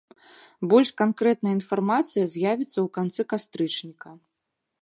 Больш 0.71 0.89
канкрэтная 1.01 1.53
інфармацыя 1.57 2.25
з'явіцца 2.37 2.73
ў 2.73 2.87
канцы 2.99 3.21
кастрычніка. 3.35 4.09